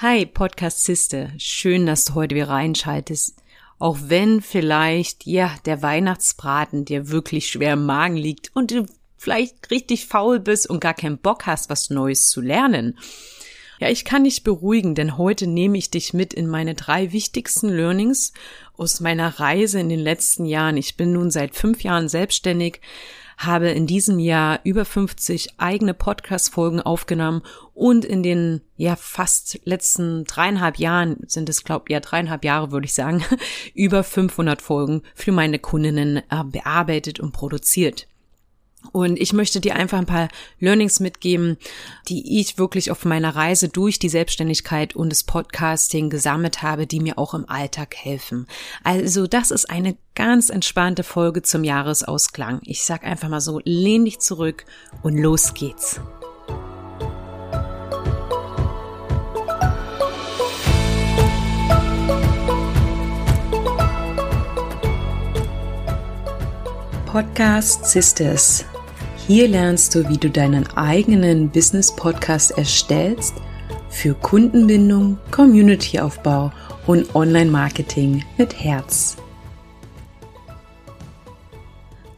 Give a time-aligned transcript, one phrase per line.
[0.00, 1.30] Hi, Podcast Sister.
[1.38, 3.42] Schön, dass du heute wieder reinschaltest.
[3.78, 8.84] Auch wenn vielleicht, ja, der Weihnachtsbraten dir wirklich schwer im Magen liegt und du
[9.16, 12.98] vielleicht richtig faul bist und gar keinen Bock hast, was Neues zu lernen.
[13.80, 17.70] Ja, ich kann dich beruhigen, denn heute nehme ich dich mit in meine drei wichtigsten
[17.70, 18.34] Learnings
[18.76, 20.76] aus meiner Reise in den letzten Jahren.
[20.76, 22.82] Ich bin nun seit fünf Jahren selbstständig,
[23.36, 27.42] habe in diesem Jahr über 50 eigene Podcast-Folgen aufgenommen
[27.74, 32.86] und in den ja fast letzten dreieinhalb Jahren sind es glaube ja dreieinhalb Jahre würde
[32.86, 33.22] ich sagen
[33.74, 38.06] über 500 Folgen für meine Kundinnen äh, bearbeitet und produziert.
[38.92, 40.28] Und ich möchte dir einfach ein paar
[40.60, 41.56] Learnings mitgeben,
[42.08, 47.00] die ich wirklich auf meiner Reise durch die Selbstständigkeit und das Podcasting gesammelt habe, die
[47.00, 48.46] mir auch im Alltag helfen.
[48.84, 52.60] Also das ist eine ganz entspannte Folge zum Jahresausklang.
[52.64, 54.64] Ich sag einfach mal so, lehn dich zurück
[55.02, 56.00] und los geht's.
[67.16, 68.66] Podcast Sisters
[69.26, 73.34] hier lernst du, wie du deinen eigenen Business-Podcast erstellst
[73.88, 76.52] für Kundenbindung, Community-Aufbau
[76.86, 79.16] und Online-Marketing mit Herz.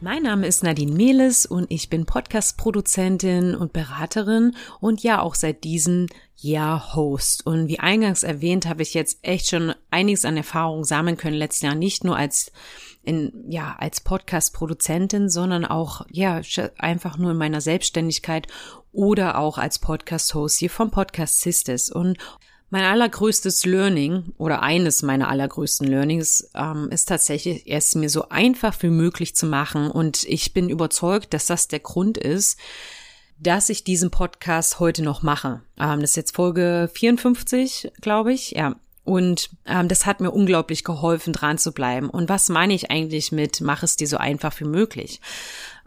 [0.01, 5.63] Mein Name ist Nadine Mehles und ich bin Podcast-Produzentin und Beraterin und ja auch seit
[5.63, 6.05] diesem
[6.37, 7.45] Jahr Host.
[7.45, 11.63] Und wie eingangs erwähnt, habe ich jetzt echt schon einiges an Erfahrung sammeln können letztes
[11.63, 12.51] Jahr, nicht nur als
[13.09, 16.41] in, ja, als Podcast-Produzentin, sondern auch, ja,
[16.77, 18.47] einfach nur in meiner Selbstständigkeit
[18.91, 21.89] oder auch als Podcast-Host hier vom Podcast Sisters.
[21.89, 22.19] Und
[22.69, 28.75] mein allergrößtes Learning oder eines meiner allergrößten Learnings ähm, ist tatsächlich, es mir so einfach
[28.83, 29.89] wie möglich zu machen.
[29.89, 32.59] Und ich bin überzeugt, dass das der Grund ist,
[33.39, 35.63] dass ich diesen Podcast heute noch mache.
[35.79, 38.51] Ähm, das ist jetzt Folge 54, glaube ich.
[38.51, 38.75] Ja,
[39.09, 42.11] und ähm, das hat mir unglaublich geholfen, dran zu bleiben.
[42.11, 45.19] Und was meine ich eigentlich mit, mach es dir so einfach wie möglich?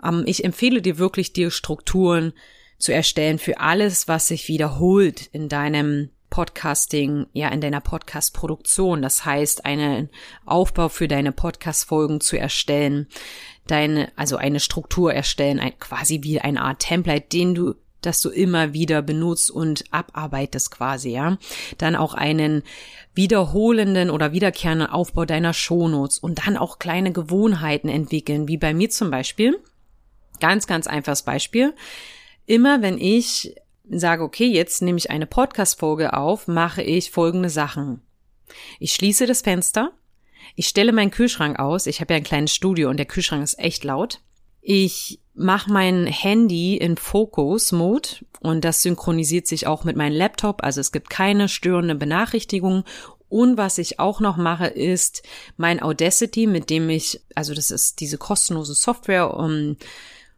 [0.02, 2.32] Ähm, ich empfehle dir wirklich, dir Strukturen
[2.78, 9.02] zu erstellen für alles, was sich wiederholt in deinem Podcasting, ja, in deiner Podcast-Produktion.
[9.02, 10.10] Das heißt, einen
[10.44, 13.06] Aufbau für deine Podcast-Folgen zu erstellen,
[13.68, 18.30] deine, also eine Struktur erstellen, ein, quasi wie eine Art Template, den du das du
[18.30, 21.38] immer wieder benutzt und abarbeitest quasi, ja.
[21.78, 22.62] Dann auch einen
[23.14, 28.90] wiederholenden oder wiederkehrenden Aufbau deiner Shownotes und dann auch kleine Gewohnheiten entwickeln, wie bei mir
[28.90, 29.58] zum Beispiel.
[30.40, 31.74] Ganz, ganz einfaches Beispiel.
[32.46, 33.54] Immer wenn ich
[33.88, 38.00] sage, okay, jetzt nehme ich eine Podcast-Folge auf, mache ich folgende Sachen.
[38.78, 39.92] Ich schließe das Fenster.
[40.54, 41.86] Ich stelle meinen Kühlschrank aus.
[41.86, 44.20] Ich habe ja ein kleines Studio und der Kühlschrank ist echt laut.
[44.60, 48.08] Ich mache mein Handy in Focus-Mode
[48.40, 50.62] und das synchronisiert sich auch mit meinem Laptop.
[50.62, 52.84] Also es gibt keine störende Benachrichtigung.
[53.28, 55.22] Und was ich auch noch mache, ist
[55.56, 59.76] mein Audacity, mit dem ich, also das ist diese kostenlose Software, um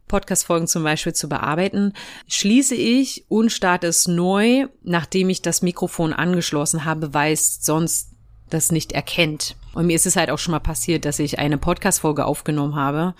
[0.07, 1.93] Podcast-Folgen zum Beispiel zu bearbeiten,
[2.27, 8.11] schließe ich und starte es neu, nachdem ich das Mikrofon angeschlossen habe, weil es sonst
[8.49, 9.57] das nicht erkennt.
[9.73, 13.13] Und mir ist es halt auch schon mal passiert, dass ich eine Podcast-Folge aufgenommen habe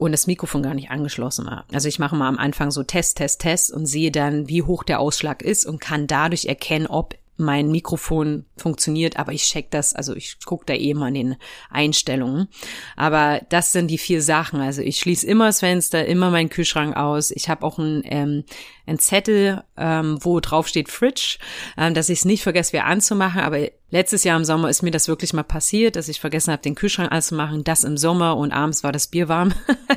[0.00, 1.66] und das Mikrofon gar nicht angeschlossen war.
[1.72, 4.82] Also ich mache mal am Anfang so Test, Test, Test und sehe dann, wie hoch
[4.82, 9.94] der Ausschlag ist und kann dadurch erkennen, ob mein Mikrofon funktioniert, aber ich check das,
[9.94, 11.36] also ich gucke da eh mal in den
[11.70, 12.48] Einstellungen.
[12.96, 14.60] Aber das sind die vier Sachen.
[14.60, 17.30] Also ich schließe immer das Fenster, immer meinen Kühlschrank aus.
[17.30, 18.44] Ich habe auch ein ähm,
[18.86, 21.38] ein Zettel, ähm, wo drauf steht Fridge,
[21.78, 23.40] ähm, dass ich es nicht vergesse, wieder anzumachen.
[23.40, 23.58] Aber
[23.90, 26.74] letztes Jahr im Sommer ist mir das wirklich mal passiert, dass ich vergessen habe, den
[26.74, 27.64] Kühlschrank anzumachen.
[27.64, 29.52] Das im Sommer und abends war das Bier warm.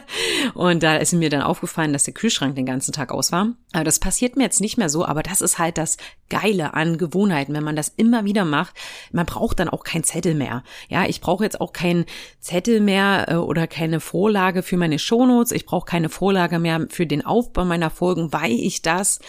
[0.53, 3.49] und da ist mir dann aufgefallen, dass der Kühlschrank den ganzen Tag aus war.
[3.71, 5.05] Aber das passiert mir jetzt nicht mehr so.
[5.05, 5.97] Aber das ist halt das
[6.29, 8.75] Geile an Gewohnheiten, wenn man das immer wieder macht.
[9.11, 10.63] Man braucht dann auch kein Zettel mehr.
[10.89, 12.05] Ja, ich brauche jetzt auch keinen
[12.39, 15.51] Zettel mehr äh, oder keine Vorlage für meine Shownotes.
[15.51, 19.19] Ich brauche keine Vorlage mehr für den Aufbau meiner Folgen, weil ich das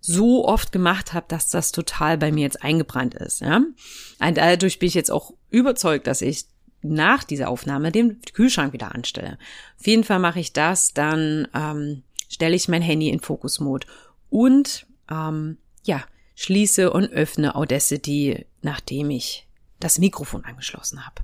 [0.00, 3.40] so oft gemacht habe, dass das total bei mir jetzt eingebrannt ist.
[3.40, 3.56] Ja?
[3.56, 6.46] Und dadurch bin ich jetzt auch überzeugt, dass ich
[6.82, 9.38] nach dieser Aufnahme den Kühlschrank wieder anstelle.
[9.78, 13.86] Auf jeden Fall mache ich das, dann ähm, stelle ich mein Handy in Fokusmod
[14.30, 16.02] und ähm, ja,
[16.36, 19.46] schließe und öffne Audacity, nachdem ich
[19.78, 21.22] das Mikrofon angeschlossen habe.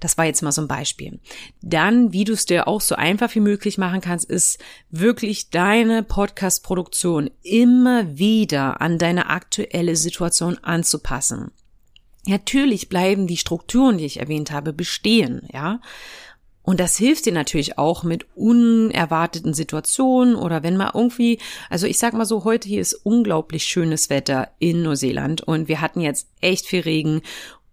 [0.00, 1.20] Das war jetzt mal so ein Beispiel.
[1.62, 4.58] Dann, wie du es dir auch so einfach wie möglich machen kannst, ist
[4.90, 11.50] wirklich deine Podcast-Produktion immer wieder an deine aktuelle Situation anzupassen.
[12.26, 15.80] Natürlich bleiben die Strukturen, die ich erwähnt habe, bestehen, ja.
[16.62, 21.38] Und das hilft dir natürlich auch mit unerwarteten Situationen oder wenn mal irgendwie,
[21.68, 25.82] also ich sag mal so, heute hier ist unglaublich schönes Wetter in Neuseeland und wir
[25.82, 27.20] hatten jetzt echt viel Regen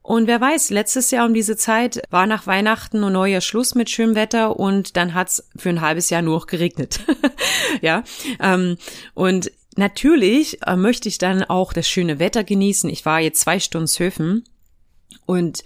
[0.04, 3.90] und wer weiß, letztes Jahr um diese Zeit war nach Weihnachten und Neujahr Schluss mit
[3.90, 7.02] schönem Wetter und dann hat's für ein halbes Jahr nur noch geregnet.
[7.82, 8.04] ja,
[8.40, 8.78] ähm,
[9.14, 12.90] und natürlich äh, möchte ich dann auch das schöne Wetter genießen.
[12.90, 14.44] Ich war jetzt zwei Stunden surfen
[15.26, 15.64] und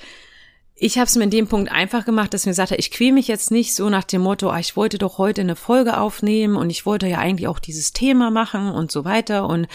[0.77, 3.13] ich habe es mir in dem Punkt einfach gemacht, dass ich mir sagte, ich quäle
[3.13, 6.57] mich jetzt nicht so nach dem Motto, ah, ich wollte doch heute eine Folge aufnehmen
[6.57, 9.47] und ich wollte ja eigentlich auch dieses Thema machen und so weiter.
[9.47, 9.67] Und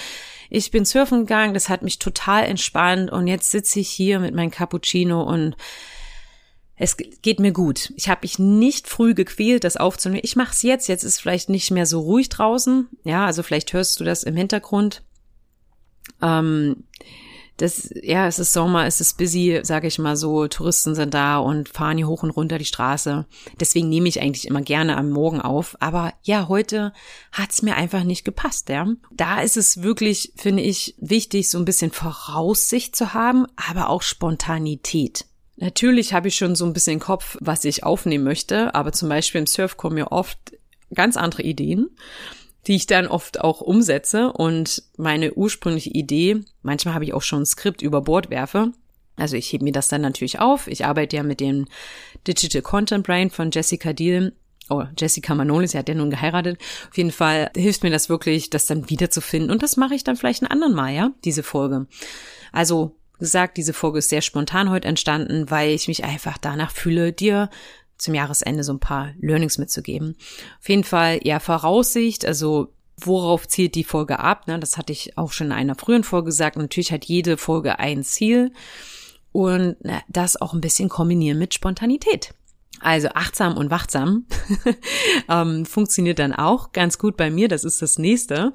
[0.51, 4.35] ich bin surfen gegangen, das hat mich total entspannt und jetzt sitze ich hier mit
[4.35, 5.57] meinem Cappuccino und
[6.77, 7.93] es geht mir gut.
[7.97, 10.23] Ich habe mich nicht früh gequält, das aufzunehmen.
[10.25, 10.89] Ich mache es jetzt.
[10.89, 12.89] Jetzt ist vielleicht nicht mehr so ruhig draußen.
[13.05, 15.03] Ja, also vielleicht hörst du das im Hintergrund.
[16.23, 16.85] Ähm,
[17.61, 21.37] das, ja, es ist Sommer, es ist busy, sage ich mal so, Touristen sind da
[21.37, 23.27] und fahren hier hoch und runter die Straße.
[23.61, 25.77] Deswegen nehme ich eigentlich immer gerne am Morgen auf.
[25.79, 26.95] Aber ja, heute
[27.33, 28.87] hat's mir einfach nicht gepasst, ja.
[29.13, 34.01] Da ist es wirklich, finde ich, wichtig, so ein bisschen Voraussicht zu haben, aber auch
[34.01, 35.27] Spontanität.
[35.57, 39.11] Natürlich habe ich schon so ein bisschen im Kopf, was ich aufnehmen möchte, aber zum
[39.11, 40.39] Beispiel im Surf kommen mir oft
[40.95, 41.91] ganz andere Ideen
[42.67, 47.43] die ich dann oft auch umsetze und meine ursprüngliche Idee, manchmal habe ich auch schon
[47.43, 48.73] ein Skript über Bord werfe.
[49.17, 50.67] Also ich hebe mir das dann natürlich auf.
[50.67, 51.67] Ich arbeite ja mit dem
[52.27, 54.33] Digital Content Brain von Jessica Deal.
[54.69, 56.59] Oh, Jessica Manoli, sie hat ja nun geheiratet.
[56.89, 59.51] Auf jeden Fall hilft mir das wirklich, das dann wiederzufinden.
[59.51, 61.87] Und das mache ich dann vielleicht einen anderen Mal, ja, diese Folge.
[62.53, 67.13] Also gesagt, diese Folge ist sehr spontan heute entstanden, weil ich mich einfach danach fühle,
[67.13, 67.51] dir
[68.01, 70.17] zum Jahresende so ein paar Learnings mitzugeben.
[70.61, 74.47] Auf jeden Fall, ja, Voraussicht, also worauf zielt die Folge ab?
[74.47, 74.59] Ne?
[74.59, 76.57] Das hatte ich auch schon in einer frühen Folge gesagt.
[76.57, 78.53] Natürlich hat jede Folge ein Ziel
[79.33, 82.35] und na, das auch ein bisschen kombinieren mit Spontanität.
[82.83, 84.25] Also achtsam und wachsam
[85.29, 87.49] ähm, funktioniert dann auch ganz gut bei mir.
[87.49, 88.53] Das ist das nächste.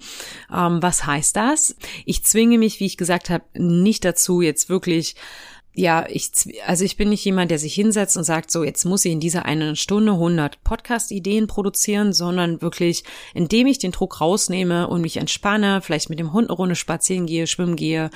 [0.51, 1.75] Ähm, was heißt das?
[2.05, 5.15] Ich zwinge mich, wie ich gesagt habe, nicht dazu, jetzt wirklich
[5.75, 6.31] ja, ich,
[6.65, 9.19] also ich bin nicht jemand, der sich hinsetzt und sagt, so, jetzt muss ich in
[9.19, 15.17] dieser einen Stunde 100 Podcast-Ideen produzieren, sondern wirklich, indem ich den Druck rausnehme und mich
[15.17, 18.09] entspanne, vielleicht mit dem Hund eine Runde spazieren gehe, schwimmen gehe,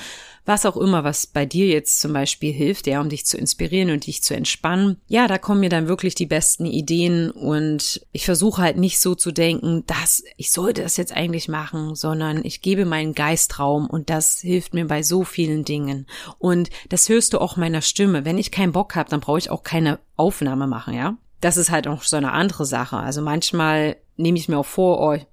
[0.50, 3.92] was auch immer, was bei dir jetzt zum Beispiel hilft, ja, um dich zu inspirieren
[3.92, 4.98] und dich zu entspannen.
[5.07, 9.13] Ja, da kommen mir dann wirklich die besten Ideen und ich versuche halt nicht so
[9.13, 14.10] zu denken, dass ich sollte das jetzt eigentlich machen, sondern ich gebe meinen Geistraum und
[14.10, 16.07] das hilft mir bei so vielen Dingen.
[16.40, 18.25] Und das hörst du auch meiner Stimme.
[18.25, 21.16] Wenn ich keinen Bock habe, dann brauche ich auch keine Aufnahme machen, ja.
[21.42, 22.98] Das ist halt auch so eine andere Sache.
[22.98, 25.24] Also manchmal nehme ich mir auch vor, oh,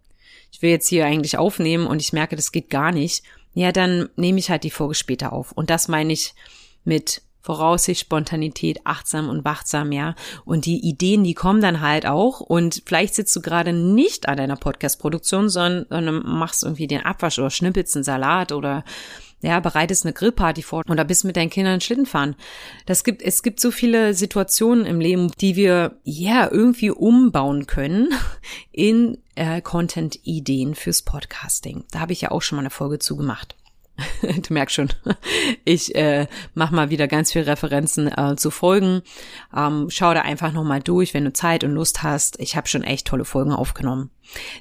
[0.53, 3.25] ich will jetzt hier eigentlich aufnehmen und ich merke, das geht gar nicht
[3.57, 5.51] ja, dann nehme ich halt die Folge später auf.
[5.53, 6.35] Und das meine ich
[6.85, 10.15] mit Voraussicht, Spontanität, achtsam und wachsam, ja.
[10.45, 12.41] Und die Ideen, die kommen dann halt auch.
[12.41, 17.39] Und vielleicht sitzt du gerade nicht an deiner Podcast-Produktion, sondern, sondern machst irgendwie den Abwasch
[17.39, 18.85] oder schnippelst einen Salat oder
[19.41, 22.37] ja, bereitest eine Grillparty vor oder bist mit deinen Kindern Schlitten fahren.
[22.85, 28.11] Das gibt, es gibt so viele Situationen im Leben, die wir ja irgendwie umbauen können
[28.71, 31.85] in äh, Content-Ideen fürs Podcasting.
[31.91, 33.57] Da habe ich ja auch schon mal eine Folge zugemacht.
[34.23, 34.91] du merkst schon,
[35.65, 39.03] ich äh, mache mal wieder ganz viele Referenzen äh, zu Folgen.
[39.57, 42.39] Ähm, schau da einfach nochmal durch, wenn du Zeit und Lust hast.
[42.41, 44.11] Ich habe schon echt tolle Folgen aufgenommen.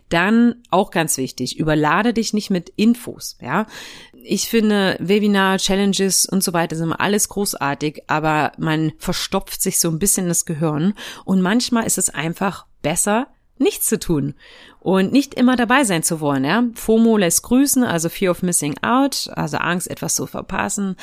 [0.09, 3.37] Dann auch ganz wichtig, überlade dich nicht mit Infos.
[3.41, 3.65] Ja,
[4.13, 9.89] ich finde Webinar, Challenges und so weiter sind alles großartig, aber man verstopft sich so
[9.89, 10.93] ein bisschen das Gehirn
[11.25, 14.33] und manchmal ist es einfach besser, nichts zu tun
[14.79, 16.43] und nicht immer dabei sein zu wollen.
[16.43, 16.65] Ja?
[16.73, 20.95] FOMO lässt grüßen, also Fear of Missing Out, also Angst, etwas zu verpassen.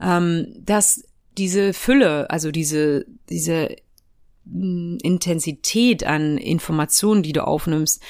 [0.00, 1.04] Ähm, dass
[1.38, 3.76] diese Fülle, also diese, diese
[4.44, 8.02] mm, Intensität an Informationen, die du aufnimmst,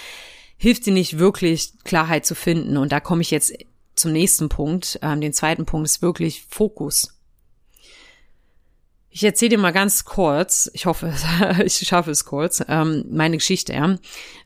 [0.56, 2.76] hilft dir nicht wirklich Klarheit zu finden.
[2.76, 3.52] Und da komme ich jetzt
[3.94, 4.98] zum nächsten Punkt.
[5.02, 7.18] Ähm, den zweiten Punkt ist wirklich Fokus.
[9.14, 11.12] Ich erzähle dir mal ganz kurz, ich hoffe,
[11.64, 13.74] ich schaffe es kurz, ähm, meine Geschichte.
[13.74, 13.96] Ja.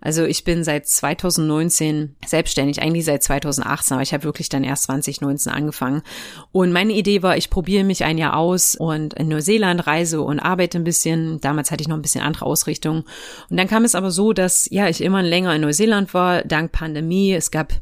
[0.00, 4.84] Also ich bin seit 2019 selbstständig, eigentlich seit 2018, aber ich habe wirklich dann erst
[4.84, 6.02] 2019 angefangen.
[6.50, 10.40] Und meine Idee war, ich probiere mich ein Jahr aus und in Neuseeland reise und
[10.40, 11.40] arbeite ein bisschen.
[11.40, 13.04] Damals hatte ich noch ein bisschen andere Ausrichtung.
[13.48, 16.72] Und dann kam es aber so, dass ja ich immer länger in Neuseeland war, dank
[16.72, 17.32] Pandemie.
[17.32, 17.72] Es gab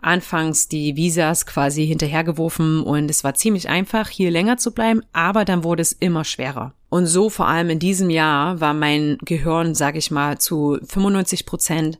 [0.00, 5.44] anfangs die Visas quasi hinterhergeworfen und es war ziemlich einfach, hier länger zu bleiben, aber
[5.44, 6.74] dann wurde es immer schwerer.
[6.88, 11.46] Und so vor allem in diesem Jahr war mein Gehirn, sage ich mal, zu 95
[11.46, 11.98] Prozent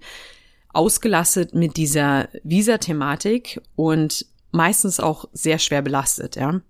[0.72, 6.60] ausgelastet mit dieser Visa-Thematik und meistens auch sehr schwer belastet, ja.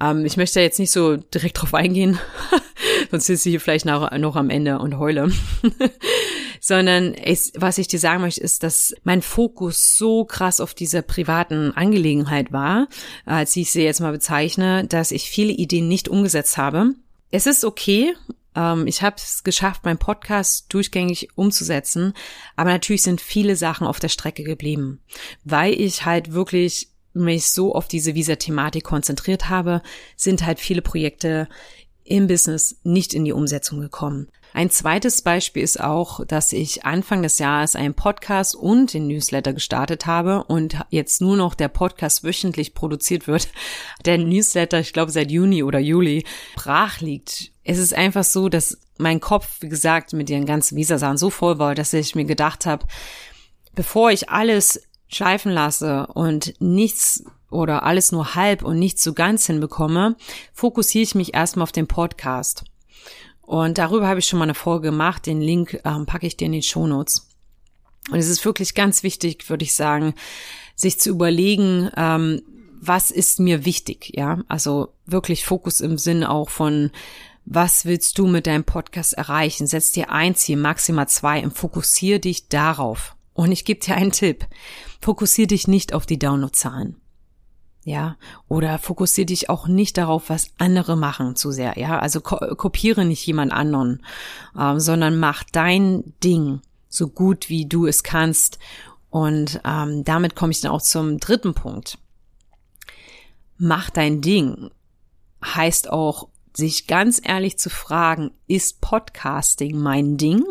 [0.00, 2.18] Ähm, ich möchte jetzt nicht so direkt drauf eingehen,
[3.10, 5.30] sonst sitze ich hier vielleicht noch, noch am Ende und heule.
[6.66, 11.00] Sondern es, was ich dir sagen möchte, ist, dass mein Fokus so krass auf dieser
[11.00, 12.88] privaten Angelegenheit war,
[13.24, 16.94] als ich sie jetzt mal bezeichne, dass ich viele Ideen nicht umgesetzt habe.
[17.30, 18.14] Es ist okay,
[18.56, 22.14] ähm, ich habe es geschafft, meinen Podcast durchgängig umzusetzen,
[22.56, 24.98] aber natürlich sind viele Sachen auf der Strecke geblieben,
[25.44, 29.82] weil ich halt wirklich mich so auf diese Visa-Thematik konzentriert habe,
[30.16, 31.48] sind halt viele Projekte
[32.02, 34.26] im Business nicht in die Umsetzung gekommen.
[34.56, 39.52] Ein zweites Beispiel ist auch, dass ich Anfang des Jahres einen Podcast und den Newsletter
[39.52, 43.48] gestartet habe und jetzt nur noch der Podcast wöchentlich produziert wird.
[44.06, 47.52] Der Newsletter, ich glaube seit Juni oder Juli, brach liegt.
[47.64, 51.58] Es ist einfach so, dass mein Kopf, wie gesagt, mit den ganzen Visa-Sachen so voll
[51.58, 52.86] war, dass ich mir gedacht habe,
[53.74, 59.44] bevor ich alles schleifen lasse und nichts oder alles nur halb und nichts so ganz
[59.44, 60.16] hinbekomme,
[60.54, 62.64] fokussiere ich mich erstmal auf den Podcast.
[63.46, 65.26] Und darüber habe ich schon mal eine Folge gemacht.
[65.26, 67.28] Den Link ähm, packe ich dir in die Shownotes.
[68.10, 70.14] Und es ist wirklich ganz wichtig, würde ich sagen,
[70.74, 72.42] sich zu überlegen, ähm,
[72.80, 74.42] was ist mir wichtig, ja?
[74.48, 76.90] Also wirklich Fokus im Sinn auch von,
[77.44, 79.66] was willst du mit deinem Podcast erreichen?
[79.66, 83.16] Setz dir ein Ziel, maximal zwei und fokussier dich darauf.
[83.32, 84.46] Und ich gebe dir einen Tipp.
[85.00, 86.96] Fokussier dich nicht auf die Downloadzahlen.
[87.86, 88.16] Ja,
[88.48, 91.78] oder fokussier dich auch nicht darauf, was andere machen zu sehr.
[91.78, 94.02] Ja, also ko kopiere nicht jemand anderen,
[94.58, 98.58] ähm, sondern mach dein Ding so gut wie du es kannst.
[99.08, 101.98] Und ähm, damit komme ich dann auch zum dritten Punkt.
[103.56, 104.70] Mach dein Ding
[105.44, 110.42] heißt auch, sich ganz ehrlich zu fragen, ist Podcasting mein Ding?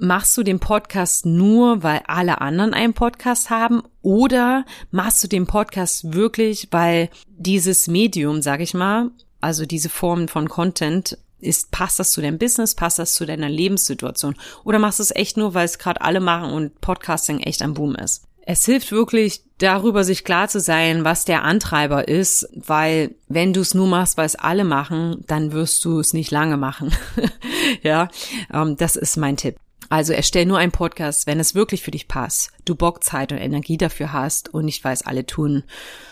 [0.00, 5.48] Machst du den Podcast nur, weil alle anderen einen Podcast haben oder machst du den
[5.48, 11.98] Podcast wirklich, weil dieses Medium, sag ich mal, also diese Form von Content ist, passt
[11.98, 15.54] das zu deinem Business, passt das zu deiner Lebenssituation oder machst du es echt nur,
[15.54, 18.22] weil es gerade alle machen und Podcasting echt am Boom ist?
[18.46, 23.62] Es hilft wirklich darüber, sich klar zu sein, was der Antreiber ist, weil wenn du
[23.62, 26.92] es nur machst, weil es alle machen, dann wirst du es nicht lange machen.
[27.82, 28.08] ja,
[28.54, 29.56] ähm, das ist mein Tipp.
[29.88, 33.38] Also erstell nur einen Podcast, wenn es wirklich für dich passt, du Bock, Zeit und
[33.38, 35.64] Energie dafür hast und nicht weiß, alle tun.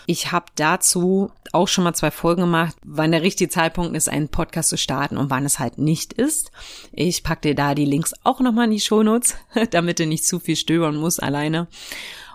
[0.07, 4.29] Ich habe dazu auch schon mal zwei Folgen gemacht, wann der richtige Zeitpunkt ist, einen
[4.29, 6.51] Podcast zu starten und wann es halt nicht ist.
[6.91, 9.35] Ich pack dir da die Links auch nochmal in die Shownotes,
[9.69, 11.67] damit du nicht zu viel stöbern musst alleine.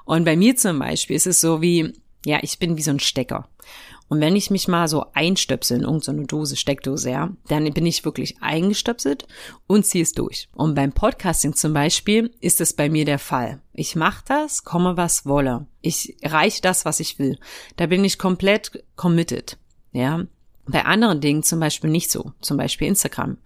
[0.04, 1.92] Und bei mir zum Beispiel ist es so wie,
[2.24, 3.48] ja, ich bin wie so ein Stecker.
[4.08, 8.04] Und wenn ich mich mal so einstöpsel in irgendeine Dose, Steckdose, ja, dann bin ich
[8.04, 9.26] wirklich eingestöpselt
[9.66, 10.48] und ziehe es durch.
[10.54, 13.60] Und beim Podcasting zum Beispiel ist es bei mir der Fall.
[13.72, 15.66] Ich mache das, komme was wolle.
[15.80, 17.38] Ich reiche das, was ich will.
[17.76, 19.58] Da bin ich komplett committed.
[19.92, 20.24] Ja,
[20.66, 23.38] bei anderen Dingen zum Beispiel nicht so, zum Beispiel Instagram.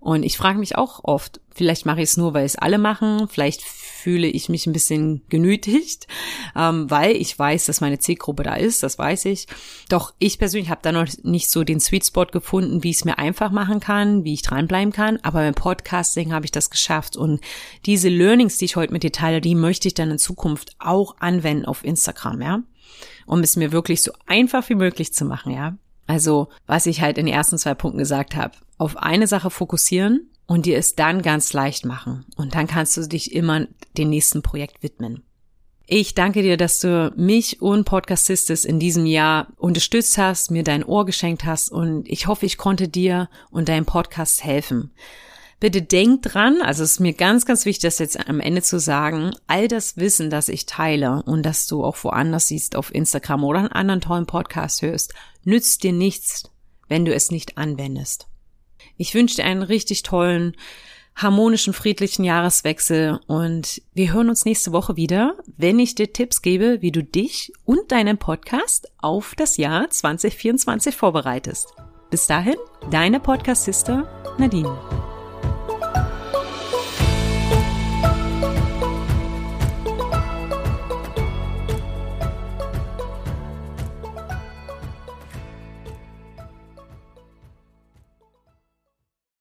[0.00, 3.28] Und ich frage mich auch oft, vielleicht mache ich es nur, weil es alle machen,
[3.28, 3.62] vielleicht
[4.04, 6.06] fühle ich mich ein bisschen genötigt,
[6.54, 9.46] ähm, weil ich weiß, dass meine Zielgruppe da ist, das weiß ich.
[9.88, 13.04] Doch ich persönlich habe da noch nicht so den Sweet Spot gefunden, wie ich es
[13.06, 15.18] mir einfach machen kann, wie ich dranbleiben kann.
[15.22, 17.16] Aber beim Podcasting habe ich das geschafft.
[17.16, 17.40] Und
[17.86, 21.16] diese Learnings, die ich heute mit dir teile, die möchte ich dann in Zukunft auch
[21.20, 22.62] anwenden auf Instagram, ja.
[23.24, 25.78] Um es mir wirklich so einfach wie möglich zu machen, ja.
[26.06, 30.28] Also, was ich halt in den ersten zwei Punkten gesagt habe, auf eine Sache fokussieren
[30.46, 32.26] und dir es dann ganz leicht machen.
[32.36, 35.22] Und dann kannst du dich immer dem nächsten Projekt widmen.
[35.86, 40.64] Ich danke dir, dass du mich und Podcast Sisters in diesem Jahr unterstützt hast, mir
[40.64, 44.92] dein Ohr geschenkt hast und ich hoffe, ich konnte dir und deinem Podcast helfen.
[45.60, 48.80] Bitte denk dran, also es ist mir ganz, ganz wichtig, das jetzt am Ende zu
[48.80, 53.44] sagen, all das Wissen, das ich teile und das du auch woanders siehst auf Instagram
[53.44, 55.12] oder einen anderen tollen Podcast hörst,
[55.44, 56.50] nützt dir nichts,
[56.88, 58.26] wenn du es nicht anwendest.
[58.96, 60.56] Ich wünsche dir einen richtig tollen,
[61.16, 66.82] harmonischen, friedlichen Jahreswechsel und wir hören uns nächste Woche wieder, wenn ich dir Tipps gebe,
[66.82, 71.72] wie du dich und deinen Podcast auf das Jahr 2024 vorbereitest.
[72.10, 72.56] Bis dahin,
[72.90, 75.13] deine Podcast-Sister Nadine.